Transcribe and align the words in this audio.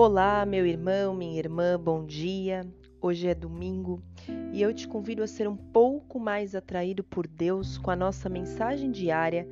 Olá, 0.00 0.46
meu 0.46 0.64
irmão, 0.64 1.12
minha 1.12 1.36
irmã, 1.36 1.76
bom 1.76 2.06
dia. 2.06 2.64
Hoje 3.02 3.26
é 3.26 3.34
domingo 3.34 4.00
e 4.52 4.62
eu 4.62 4.72
te 4.72 4.86
convido 4.86 5.24
a 5.24 5.26
ser 5.26 5.48
um 5.48 5.56
pouco 5.56 6.20
mais 6.20 6.54
atraído 6.54 7.02
por 7.02 7.26
Deus 7.26 7.76
com 7.78 7.90
a 7.90 7.96
nossa 7.96 8.28
mensagem 8.28 8.92
diária 8.92 9.44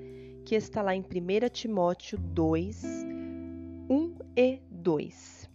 que 0.45 0.55
está 0.55 0.83
lá 0.83 0.95
em 0.95 1.01
1 1.01 1.05
Timóteo 1.53 2.17
2, 2.17 2.85
1 3.91 4.15
e 4.37 4.61
2. 4.71 5.51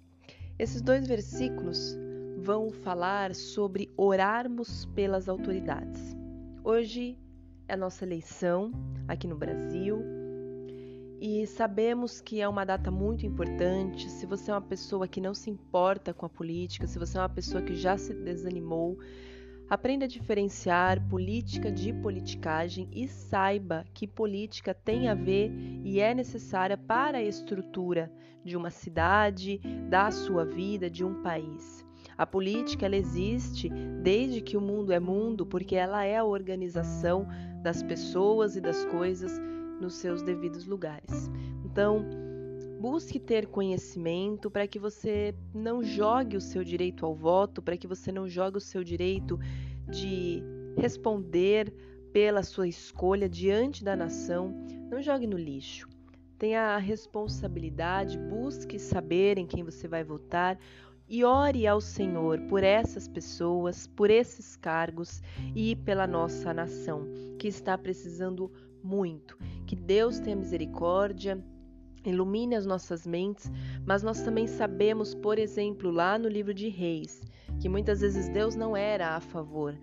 Esses 0.60 0.82
dois 0.82 1.08
versículos 1.08 1.98
vão 2.40 2.70
falar 2.70 3.34
sobre 3.34 3.90
orarmos 3.96 4.88
pelas 4.88 5.30
autoridades. 5.30 6.18
Hoje 6.66 7.18
é 7.66 7.76
a 7.76 7.78
nossa 7.78 8.04
eleição 8.04 8.74
aqui 9.08 9.26
no 9.26 9.38
Brasil 9.38 10.21
e 11.22 11.46
sabemos 11.46 12.20
que 12.20 12.42
é 12.42 12.50
uma 12.50 12.66
data 12.66 12.90
muito 12.90 13.28
importante. 13.28 14.10
Se 14.10 14.26
você 14.26 14.50
é 14.50 14.56
uma 14.56 14.62
pessoa 14.62 15.08
que 15.08 15.22
não 15.22 15.36
se 15.36 15.52
importa 15.52 16.16
com 16.16 16.26
a 16.26 16.30
política, 16.30 16.88
se 16.88 16.98
você 16.98 17.16
é 17.16 17.22
uma 17.22 17.30
pessoa 17.30 17.62
que 17.62 17.76
já 17.76 17.96
se 17.96 18.12
desanimou, 18.12 18.98
aprenda 19.70 20.06
a 20.06 20.08
diferenciar 20.08 21.00
política 21.08 21.72
de 21.72 21.94
politicagem 21.94 22.90
e 22.92 23.08
saiba 23.08 23.86
que 23.94 24.08
política 24.08 24.74
tem 24.74 25.10
a 25.10 25.14
ver 25.14 25.52
e 25.84 26.00
é 26.00 26.16
necessária 26.16 26.76
para 26.76 27.20
a 27.20 27.24
estrutura 27.24 28.12
de 28.44 28.58
uma 28.58 28.72
cidade, 28.72 29.60
da 29.88 30.10
sua 30.10 30.44
vida, 30.44 30.90
de 30.90 31.06
um 31.06 31.22
país. 31.22 31.86
A 32.18 32.26
política 32.26 32.88
ela 32.88 32.96
existe 32.96 33.70
desde 34.02 34.42
que 34.42 34.58
o 34.58 34.62
mundo 34.62 34.92
é 34.92 35.00
mundo, 35.00 35.46
porque 35.46 35.76
ela 35.76 36.04
é 36.04 36.18
a 36.18 36.24
organização 36.24 37.28
das 37.62 37.84
pessoas 37.84 38.56
e 38.56 38.62
das 38.62 38.84
coisas 38.86 39.40
nos 39.82 39.96
seus 39.96 40.22
devidos 40.22 40.66
lugares. 40.66 41.30
Então, 41.66 42.06
busque 42.80 43.20
ter 43.20 43.48
conhecimento 43.48 44.50
para 44.50 44.68
que 44.68 44.80
você 44.80 45.36
não 45.54 45.84
jogue 45.84 46.38
o 46.38 46.42
seu 46.42 46.64
direito 46.64 47.06
ao 47.06 47.14
voto, 47.14 47.62
para 47.62 47.76
que 47.76 47.88
você 47.88 48.12
não 48.12 48.28
jogue 48.30 48.58
o 48.58 48.62
seu 48.62 48.84
direito 48.84 49.40
de 49.90 50.42
responder 50.78 51.74
pela 52.14 52.44
sua 52.44 52.68
escolha 52.68 53.28
diante 53.28 53.84
da 53.84 53.96
nação, 53.96 54.54
não 54.90 55.02
jogue 55.02 55.28
no 55.28 55.38
lixo. 55.38 55.88
Tenha 56.38 56.76
a 56.76 56.78
responsabilidade, 56.78 58.18
busque 58.18 58.80
saber 58.80 59.38
em 59.38 59.46
quem 59.46 59.64
você 59.64 59.88
vai 59.88 60.04
votar 60.04 60.58
e 61.08 61.24
ore 61.24 61.68
ao 61.68 61.80
Senhor 61.80 62.40
por 62.48 62.64
essas 62.64 63.08
pessoas, 63.08 63.86
por 63.86 64.10
esses 64.10 64.56
cargos 64.56 65.22
e 65.56 65.76
pela 65.76 66.08
nossa 66.08 66.54
nação, 66.54 67.06
que 67.38 67.48
está 67.48 67.78
precisando 67.78 68.52
muito. 68.84 69.38
Que 69.66 69.76
Deus 69.76 70.20
tenha 70.20 70.36
misericórdia, 70.36 71.44
ilumine 72.06 72.56
as 72.56 72.66
nossas 72.66 73.06
mentes, 73.06 73.52
mas 73.86 74.04
nós 74.04 74.22
também 74.22 74.48
sabemos, 74.48 75.14
por 75.14 75.38
exemplo, 75.38 75.92
lá 75.92 76.18
no 76.18 76.28
livro 76.28 76.54
de 76.54 76.68
Reis, 76.68 77.22
que 77.60 77.70
muitas 77.70 78.02
vezes 78.02 78.30
Deus 78.30 78.56
não 78.56 78.76
era 78.76 79.16
a 79.16 79.20
favor 79.20 79.78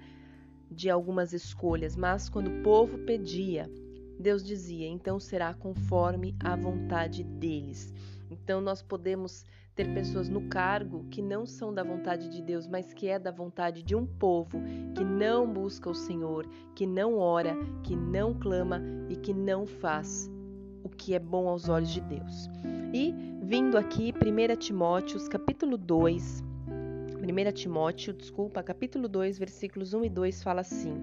de 0.70 0.90
algumas 0.90 1.32
escolhas, 1.32 1.96
mas 1.96 2.28
quando 2.28 2.48
o 2.48 2.62
povo 2.62 2.98
pedia, 2.98 3.70
Deus 4.18 4.44
dizia: 4.44 4.88
então 4.88 5.18
será 5.20 5.54
conforme 5.54 6.34
a 6.40 6.56
vontade 6.56 7.22
deles. 7.22 7.92
Então 8.30 8.60
nós 8.60 8.82
podemos 8.82 9.44
ter 9.78 9.94
pessoas 9.94 10.28
no 10.28 10.40
cargo 10.48 11.06
que 11.08 11.22
não 11.22 11.46
são 11.46 11.72
da 11.72 11.84
vontade 11.84 12.28
de 12.28 12.42
Deus, 12.42 12.66
mas 12.66 12.92
que 12.92 13.06
é 13.06 13.16
da 13.16 13.30
vontade 13.30 13.80
de 13.80 13.94
um 13.94 14.04
povo 14.04 14.60
que 14.92 15.04
não 15.04 15.48
busca 15.48 15.88
o 15.88 15.94
Senhor, 15.94 16.48
que 16.74 16.84
não 16.84 17.16
ora, 17.16 17.56
que 17.84 17.94
não 17.94 18.34
clama 18.34 18.82
e 19.08 19.14
que 19.14 19.32
não 19.32 19.68
faz 19.68 20.28
o 20.82 20.88
que 20.88 21.14
é 21.14 21.20
bom 21.20 21.46
aos 21.46 21.68
olhos 21.68 21.90
de 21.90 22.00
Deus. 22.00 22.50
E 22.92 23.14
vindo 23.40 23.78
aqui 23.78 24.12
1 24.12 24.56
Timóteo, 24.56 25.24
capítulo 25.28 25.78
2, 25.78 26.42
1 26.68 27.52
Timóteo, 27.52 28.12
desculpa, 28.14 28.64
capítulo 28.64 29.08
2, 29.08 29.38
versículos 29.38 29.94
1 29.94 30.06
e 30.06 30.08
2 30.08 30.42
fala 30.42 30.62
assim: 30.62 30.96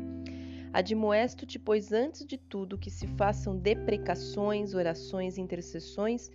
Admoesto-te, 0.74 1.58
pois, 1.58 1.94
antes 1.94 2.26
de 2.26 2.38
tudo, 2.38 2.78
que 2.78 2.92
se 2.92 3.08
façam 3.08 3.56
deprecações, 3.56 4.74
orações, 4.74 5.38
intercessões 5.38 6.30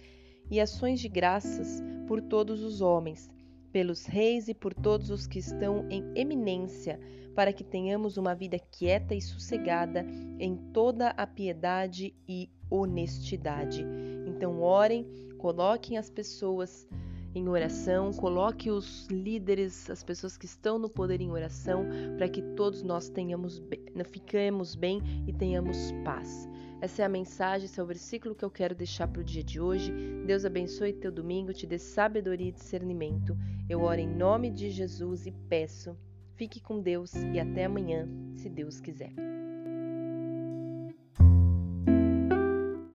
e 0.50 0.61
ações 0.61 1.00
de 1.00 1.09
graças 1.09 1.83
por 2.06 2.21
todos 2.21 2.62
os 2.62 2.81
homens, 2.81 3.31
pelos 3.72 4.05
reis 4.05 4.49
e 4.49 4.55
por 4.55 4.75
todos 4.75 5.11
os 5.11 5.27
que 5.27 5.38
estão 5.38 5.87
em 5.88 6.05
eminência, 6.15 6.99
para 7.34 7.53
que 7.53 7.62
tenhamos 7.62 8.16
uma 8.16 8.34
vida 8.34 8.59
quieta 8.59 9.15
e 9.15 9.21
sossegada 9.21 10.05
em 10.38 10.56
toda 10.72 11.11
a 11.11 11.27
piedade 11.27 12.15
e 12.28 12.50
honestidade. 12.69 13.84
Então, 14.27 14.61
orem, 14.61 15.06
coloquem 15.38 15.97
as 15.97 16.11
pessoas 16.11 16.88
em 17.34 17.49
oração, 17.49 18.12
coloque 18.12 18.71
os 18.71 19.06
líderes, 19.06 19.88
as 19.88 20.03
pessoas 20.03 20.37
que 20.37 20.47
estão 20.47 20.78
no 20.78 20.91
poder 20.91 21.21
em 21.21 21.31
oração, 21.31 21.87
para 22.17 22.28
que 22.28 22.43
todos 22.43 22.82
nós 22.82 23.09
tenhamos, 23.09 23.62
fiquemos 24.11 24.75
bem 24.75 25.00
e 25.27 25.32
tenhamos 25.32 25.93
paz. 26.05 26.49
Essa 26.80 27.02
é 27.02 27.04
a 27.04 27.08
mensagem, 27.10 27.66
esse 27.66 27.78
é 27.78 27.82
o 27.82 27.86
versículo 27.86 28.34
que 28.34 28.44
eu 28.44 28.50
quero 28.50 28.74
deixar 28.74 29.06
para 29.06 29.20
o 29.20 29.24
dia 29.24 29.44
de 29.44 29.60
hoje. 29.60 29.92
Deus 30.26 30.46
abençoe 30.46 30.94
teu 30.94 31.12
domingo, 31.12 31.52
te 31.52 31.66
dê 31.66 31.78
sabedoria 31.78 32.48
e 32.48 32.52
discernimento. 32.52 33.36
Eu 33.68 33.82
oro 33.82 34.00
em 34.00 34.08
nome 34.08 34.50
de 34.50 34.70
Jesus 34.70 35.26
e 35.26 35.30
peço. 35.30 35.94
Fique 36.36 36.58
com 36.58 36.80
Deus 36.80 37.12
e 37.34 37.38
até 37.38 37.66
amanhã, 37.66 38.08
se 38.34 38.48
Deus 38.48 38.80
quiser. 38.80 39.12